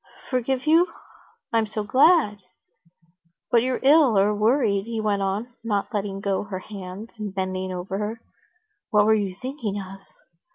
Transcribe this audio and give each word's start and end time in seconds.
"Forgive 0.31 0.65
you? 0.65 0.91
I'm 1.53 1.67
so 1.67 1.83
glad!" 1.83 2.39
"But 3.51 3.61
you're 3.61 3.79
ill 3.83 4.17
or 4.17 4.33
worried," 4.33 4.85
he 4.87 4.99
went 4.99 5.21
on, 5.21 5.53
not 5.63 5.93
letting 5.93 6.21
go 6.21 6.41
her 6.45 6.57
hands 6.57 7.11
and 7.19 7.35
bending 7.35 7.71
over 7.71 7.99
her. 7.99 8.21
"What 8.89 9.05
were 9.05 9.13
you 9.13 9.35
thinking 9.39 9.79
of?" 9.79 9.99